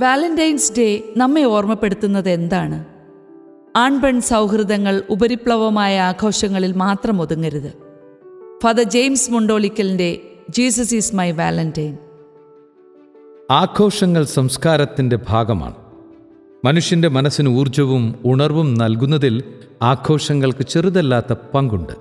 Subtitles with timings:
[0.00, 2.84] Valentine's day നമ്മെ ഓർമ്മപ്പെടുത്തുന്നത് എന്താണ്?
[3.76, 7.72] ആൺപെൺ സൗഹൃദങ്ങൾ ഉപരിപ്ലവമായ ആഘോഷങ്ങളിൽ മാത്രം ഒതുങ്ങരുത്.
[8.62, 11.98] ഫാദർ ജെയിംസ് മുണ്ടോളിക്കലിന്റെ ജീസസ് ഈസ് മൈ വാലന്റൈൻ.
[13.50, 15.74] ആഘോഷങ്ങൾ സംസ്കാരത്തിന്റെ ഭാഗമാണ്.
[16.64, 19.44] മനുഷ്യന്റെ മനസ്സിന് ഊർജവും ഉണർവും നൽകുന്നതിൽ
[19.82, 21.92] ആഘോഷങ്ങൾക്ക് ചെറുതല്ലാത്ത പങ്കുണ്ട്.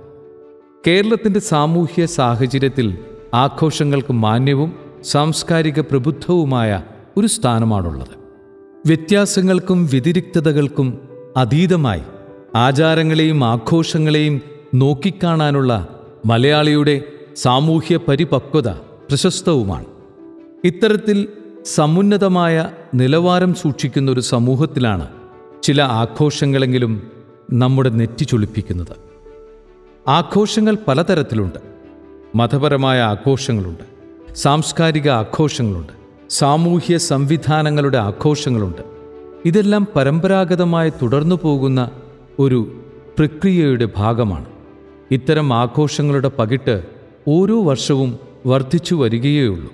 [0.87, 2.97] കേരളത്തിന്റെ സാമൂഹ്യ സാഹചര്യത്തിൽ
[3.33, 6.83] ആഘോഷങ്ങൾക്ക് മാന്യവും സാംസ്കാരിക പ്രബുദ്ധവുമായ
[7.19, 8.19] ഒരു സ്ഥാനമാണുള്ളത്.
[8.85, 12.01] വ്യത്യാസങ്ങൾക്കും വ്യതിരിക്തതകൾക്കും അതീതമായി
[12.55, 14.41] ആചാരങ്ങളെയും ആഘോഷങ്ങളെയും
[14.75, 15.87] നോക്കിക്കാണാനുള്ള
[16.25, 17.01] മലയാളിയുടെ
[17.35, 19.85] സാമൂഹ്യ പരിപക്വത പ്രശസ്തവുമാണ്.
[20.63, 21.27] ഇത്തരത്തിൽ
[21.65, 25.07] സമുന്നതമായ നിലവാരം സൂക്ഷിക്കുന്ന ഒരു സമൂഹത്തിലാണ്
[25.63, 27.11] ചില ആഘോഷങ്ങളെങ്കിലും
[27.53, 28.95] നമ്മുടെ നെറ്റി ചൊളിപ്പിക്കുന്നത്
[30.07, 31.59] ആഘോഷങ്ങൾ പലതരത്തിലുണ്ട്.
[32.35, 33.83] മതപരമായ ആഘോഷങ്ങളുണ്ട്.
[34.35, 35.98] സാംസ്കാരിക ആഘോഷങ്ങളുണ്ട്.
[36.29, 38.81] സാമൂഹ്യ സംവിധാനങ്ങളുടെ ആഘോഷങ്ങളുണ്ട്.
[39.45, 41.91] ഇതെല്ലാം പരമ്പരാഗതമായി തുടർന്നു പോകുന്ന
[42.39, 42.81] ഒരു
[43.17, 44.45] പ്രക്രിയയുടെ ഭാഗമാണ്.
[45.11, 46.83] ഇത്തരം ആഘോഷങ്ങളുടെ പകിട്ട്
[47.27, 49.73] ഓരോ വർഷവും വർദ്ധിച്ചു വരികയേയുള്ളൂ.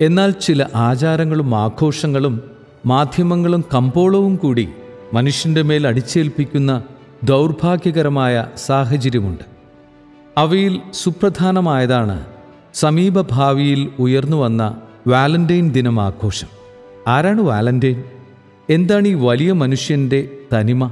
[0.00, 2.42] എന്നാൽ ചില ആചാരങ്ങളും ആഘോഷങ്ങളും
[2.86, 4.68] മാധ്യമങ്ങളും കമ്പോളവും കൂടി
[5.14, 6.82] മനുഷ്യന്റെ മേൽ അടിച്ചേൽപ്പിക്കുന്ന
[7.24, 9.44] ദൗർഭാഗ്യകരമായ സാഹചര്യമുണ്ട്.
[10.38, 12.26] അവയിൽ സുപ്രധാനമായതാണ്
[12.74, 14.76] സമീപഭാവിയിൽ ഉയർന്നു വന്ന
[15.08, 16.46] വാലന്റൈൻ ദിനം ആഘോഷം
[17.06, 18.04] ആരാണ് വാലന്റൈൻ?
[18.70, 20.90] എന്താണ് ഈ വലിയ മനുഷ്യന്റെ തനിമ?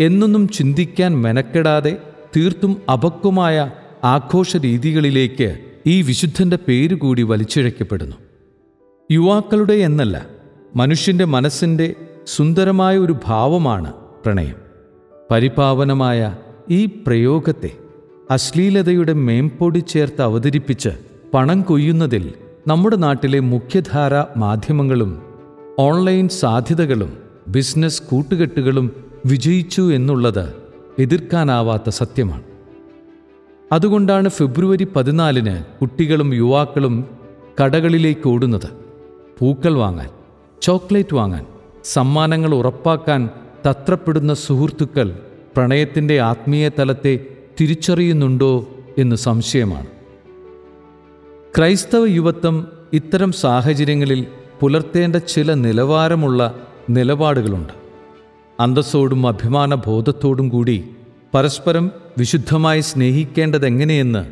[0.00, 1.96] എന്നൊന്നും ചിന്തിക്കാൻ മെനക്കെടാതെ
[2.36, 3.70] തീർത്തും അപക്വമായ
[4.04, 8.16] ആഘോഷ രീതികളിലേക്ക് ഈ വിശുദ്ധന്റെ പേര് കൂടി വലിച്ചിഴക്കപ്പെടുന്നു.
[9.10, 10.26] യുവാക്കളുടെ എന്നല്ല
[10.76, 11.94] മനുഷ്യന്റെ മനസ്സിന്റെ
[12.26, 14.56] സുന്ദരമായ ഒരു ഭാവമാണ് പ്രണയം.
[15.30, 16.36] പരിപാവനമായ
[16.70, 17.70] ഈ പ്രയോഗത്തെ
[18.30, 20.88] അശ്ലീലതയുടെ മേമ്പൊടി ചേർത്ത് അവതരിപ്പിച്ച്
[21.34, 22.34] പണം കൊയ്യുന്നതിൽ
[22.66, 25.22] നമ്മുടെ നാട്ടിലെ മുഖ്യധാര മാധ്യമങ്ങളും
[25.78, 27.16] ഓൺലൈൻ സാധ്യതകളും
[27.48, 28.90] ബിസിനസ് കൂട്ടുകെട്ടുകളും
[29.26, 30.52] വിജയിച്ചു എന്നുള്ളത്
[30.98, 32.42] എതിർക്കാനാവാത്ത സത്യമാണ്.
[33.72, 37.04] അതുകൊണ്ടാണ് ഫെബ്രുവരി പതിനാലിന് കുട്ടികളും യുവാക്കളും
[37.62, 38.70] കടകളിലേക്ക് ഓടുന്നത്.
[39.38, 40.08] പൂക്കൾ വാങ്ങാൻ
[40.62, 41.46] ചോക്ലേറ്റ് വാങ്ങാൻ
[41.84, 43.30] സമ്മാനങ്ങൾ ഉറപ്പാക്കാൻ
[43.70, 45.18] തത്രപ്പെടുന്ന സുഹൃത്തുക്കൾ
[45.56, 47.26] പ്രണയത്തിന്റെ ആത്മീയ തലത്തെ
[47.60, 48.68] തിരിച്ചറിയുന്നുണ്ടോ
[48.98, 49.91] എന്ന് സംശയമാണ്.
[51.58, 54.26] ക്രൈസ്തവ യുവത്വം ഇത്തരം സാഹചര്യങ്ങളിൽ
[54.60, 57.72] പുലർത്തേണ്ട ചില നിലവാരമുള്ള നിലപാടുകളുണ്ട്.
[58.60, 60.84] അന്തസ്സോടും അഭിമാന ബോധത്തോടും കൂടി
[61.34, 64.26] പരസ്പരം വിശുദ്ധമായി സ്നേഹിക്കേണ്ടതെങ്ങനെയെന്ന്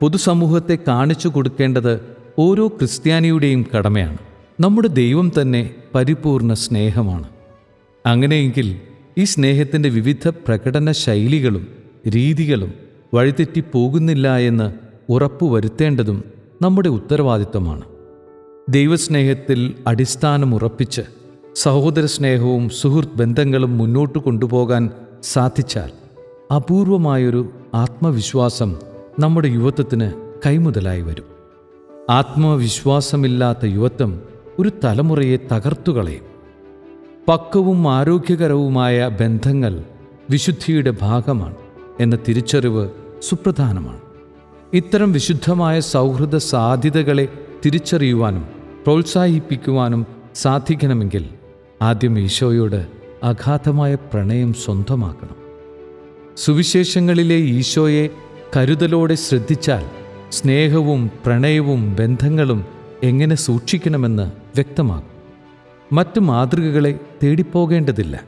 [0.00, 2.00] പൊതുസമൂഹത്തെ കാണിച്ചു കൊടുക്കേണ്ടത്
[2.38, 4.18] ഓരോ ക്രിസ്ത്യാനിയുടെയും കടമയാണ്.
[4.60, 7.28] നമ്മുടെ ദൈവം തന്നെ പരിപൂർണ സ്നേഹമാണ്.
[8.06, 8.80] അങ്ങനെയെങ്കിൽ
[9.18, 11.66] ഈ സ്നേഹത്തിന്റെ വിവിധ പ്രകടന ശൈലികളും
[12.08, 12.72] രീതികളും
[13.14, 14.72] വഴിതെറ്റിപ്പോകുന്നില്ല എന്ന്
[15.08, 16.31] ഉറപ്പുവരുത്തേണ്ടതും
[16.62, 17.82] നമ്മുടെ ഉത്തരവാദിത്വമാണ്.
[18.68, 21.02] ദൈവസ്നേഹത്തിൽ അടിസ്ഥാനമുറപ്പിച്ച്
[21.54, 24.90] സഹോദര സ്നേഹവും സുഹൃത്ത് ബന്ധങ്ങളും മുന്നോട്ട് കൊണ്ടുപോകാൻ
[25.22, 25.90] സാധിച്ചാൽ
[26.54, 28.76] അപൂർവമായൊരു ആത്മവിശ്വാസം
[29.20, 30.12] നമ്മുടെ യുവത്വത്തിന്
[30.46, 31.24] കൈമുതലായി വരും.
[32.10, 34.22] ആത്മവിശ്വാസമില്ലാത്ത യുവത്വം
[34.58, 36.26] ഒരു തലമുറയെ തകർത്തുകളയും
[37.28, 39.84] പക്വവും ആരോഗ്യകരവുമായ ബന്ധങ്ങൾ
[40.30, 41.56] വിശുദ്ധിയുടെ ഭാഗമാണ്
[42.00, 42.88] എന്ന തിരിച്ചറിവ്
[43.22, 44.11] സുപ്രധാനമാണ്.
[44.74, 47.28] ഇത്തരം വിശുദ്ധമായ സൗഹൃദ സാധ്യതകളെ
[47.66, 48.48] തിരിച്ചറിയുവാനും
[48.84, 51.24] പ്രോത്സാഹിപ്പിക്കുവാനും സാധിക്കണമെങ്കിൽ
[51.82, 52.86] ആദ്യം ഈശോയോട്
[53.22, 55.36] അഗാധമായ പ്രണയം സ്വന്തമാക്കണം.
[56.36, 58.08] സുവിശേഷങ്ങളിലെ ഈശോയെ
[58.56, 59.84] കരുതലോടെ ശ്രദ്ധിച്ചാൽ
[60.32, 62.64] സ്നേഹവും പ്രണയവും ബന്ധങ്ങളും
[63.02, 65.10] എങ്ങനെ സൂക്ഷിക്കണമെന്ന് വ്യക്തമാകും.
[65.92, 68.24] മറ്റ് മാതൃകകളെ തേടിപ്പോകേണ്ടതില്ല.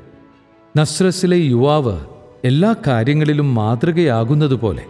[0.77, 2.01] നസ്രസിലെ യുവാവ്
[2.45, 4.83] എല്ലാ കാര്യങ്ങളിലും മാതൃകയാകുന്നതുപോലെ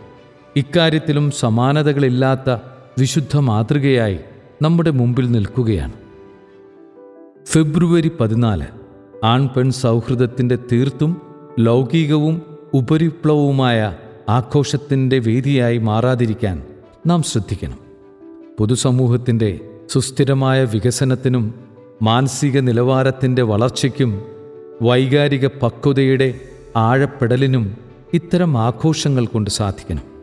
[0.57, 2.57] ഇക്കാര്യത്തിലും സമാനതകളില്ലാത്ത
[2.99, 4.19] വിശുദ്ധ മാതൃകയായി
[4.63, 5.93] നമ്മുടെ മുമ്പിൽ നിൽക്കുകയാണ്.
[7.47, 8.67] ഫെബ്രുവരി പതിനാല്
[9.25, 11.23] ആൺപെൺ സൗഹൃദത്തിന്റെ തീർത്തും
[11.59, 12.43] ലൗകികവും
[12.75, 13.95] ഉപരിപ്ലവവുമായ
[14.29, 16.63] ആഘോഷത്തിന്റെ വേദിയായി മാറാതിരിക്കാൻ
[17.07, 17.79] നാം ശ്രദ്ധിക്കണം.
[18.59, 21.55] പൊതുസമൂഹത്തിന്റെ സുസ്ഥിരമായ വികസനത്തിനും
[22.03, 24.23] മാനസിക നിലവാരത്തിന്റെ വളർച്ചയ്ക്കും
[24.83, 26.41] വൈകാരിക പക്വതയുടെ
[26.77, 27.77] ആഴപ്പെടലിനും
[28.15, 30.14] ഇത്തരം ആഘോഷങ്ങൾ കൊണ്ട് സാധിക്കണം.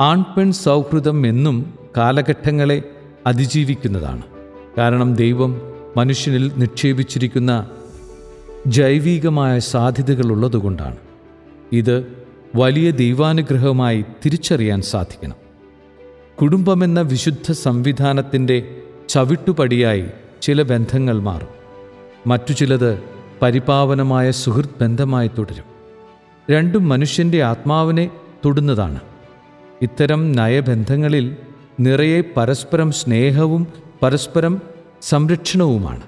[0.00, 2.82] ആൺപെൺ സൗഹൃദം എന്നും കാലഘട്ടങ്ങളെ
[3.26, 4.22] അതിജീവിക്കുന്നതാണ്.
[4.78, 5.60] കാരണം ദൈവം
[5.96, 7.70] മനുഷ്യനിൽ നിക്ഷേപിച്ചിരിക്കുന്ന
[8.66, 10.96] ജൈവികമായ സാധ്യതകളുള്ളതുകൊണ്ടാണ്.
[11.72, 12.06] ഇത്
[12.54, 15.34] വലിയ ദൈവാനുഗ്രഹമായി തിരിച്ചറിയാൻ സാധിക്കണം.
[16.40, 18.76] കുടുംബമെന്ന വിശുദ്ധ സംവിധാനത്തിന്റെ
[19.08, 20.06] ചവിട്ടുപടിയായി
[20.42, 21.48] ചില ബന്ധങ്ങൾ മാറും.
[22.26, 23.02] മറ്റു ചിലത്
[23.42, 25.64] പരിപാവനമായ സുഹൃത്ത് ബന്ധമായി തുടരും.
[26.50, 28.10] രണ്ടും മനുഷ്യന്റെ ആത്മാവിനെ
[28.44, 29.00] തൊടുന്നതാണ്.
[29.82, 31.36] ഇത്തരം നയബന്ധങ്ങളിൽ
[31.80, 33.66] നിറയെ പരസ്പരം സ്നേഹവും
[34.02, 34.60] പരസ്പരം
[35.02, 36.02] സംരക്ഷണവുമാണ്.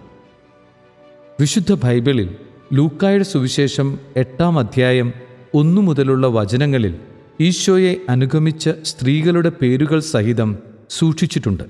[1.41, 2.37] വിശുദ്ധ ബൈബിളിൽ
[2.73, 5.13] ലൂക്കായുടെ സുവിശേഷം എട്ടാം അധ്യായം
[5.55, 6.95] ഒന്നു മുതലുള്ള വചനങ്ങളിൽ
[7.41, 10.59] ഈശോയെ അനുഗമിച്ച സ്ത്രീകളുടെ പേരുകൾ സഹിതം
[10.91, 11.65] സൂക്ഷിച്ചിട്ടുണ്ട്.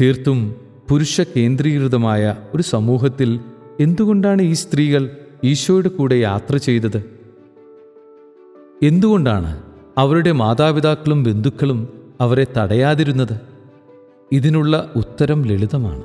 [0.00, 0.54] തീർത്തും
[0.88, 3.40] പുരുഷ കേന്ദ്രീകൃതമായ ഒരു സമൂഹത്തിൽ
[3.80, 5.10] എന്തുകൊണ്ടാണ് ഈ സ്ത്രീകൾ
[5.44, 7.04] ഈശോയുടെ കൂടെ യാത്ര ചെയ്തത്?
[8.82, 11.88] എന്തുകൊണ്ടാണ് അവരുടെ മാതാപിതാക്കളും ബന്ധുക്കളും
[12.20, 13.40] അവരെ തടയാതിരുന്നത്
[14.32, 16.02] ഇതിനുള്ള ഉത്തരം ലളിതമാണ്.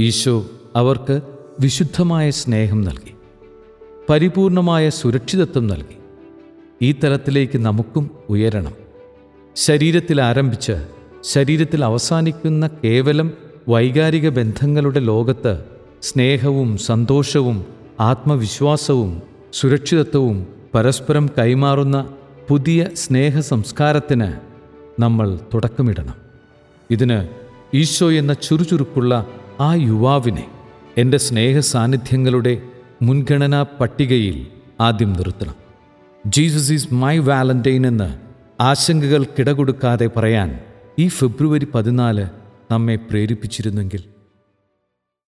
[0.00, 0.46] ഈശോ
[0.76, 1.20] അവർക്ക്
[1.60, 3.14] വിശുദ്ധമായ സ്നേഹം നൽകി
[4.10, 5.96] പരിപൂർണമായ സുരക്ഷിതത്വം നൽകി.
[6.82, 8.72] ഈ തലത്തിലേക്ക് നമുക്കും ഉയരണം.
[9.56, 10.86] ശരീരത്തിൽ ആരംഭിച്ച്
[11.22, 13.32] ശരീരത്തിൽ അവസാനിക്കുന്ന കേവലം
[13.68, 15.64] വൈകാരിക ബന്ധങ്ങളുടെ ലോകത്ത്
[16.02, 17.64] സ്നേഹവും സന്തോഷവും
[18.00, 19.22] ആത്മവിശ്വാസവും
[19.52, 22.08] സുരക്ഷിതത്വവും പരസ്പരം കൈമാറുന്ന
[22.48, 24.32] പുതിയ സ്നേഹ സംസ്കാരത്തിന്
[25.02, 26.14] നമ്മൾ തുടക്കമിടണം.
[26.90, 27.28] ഇതിന്
[27.76, 29.26] ഈശോ എന്ന ചുറുചുറുക്കുള്ള
[29.60, 30.50] ആ യുവാവിനെ
[30.98, 32.62] എന്റെ സ്നേഹ സാന്നിധ്യങ്ങളുടെ
[33.02, 34.46] മുൻഗണനാ പട്ടികയിൽ
[34.80, 35.54] ആദ്യം നിർത്തണം.
[36.26, 38.18] ജീസസ് ഈസ് മൈ വാലന്റൈൻ എന്ന്
[38.62, 40.60] ആശങ്കകൾ കിടകൊടുക്കാതെ പറയാൻ
[40.98, 42.26] ഈ ഫെബ്രുവരി പതിനാല്
[42.70, 44.13] നമ്മെ പ്രേരിപ്പിച്ചിരുന്നെങ്കിൽ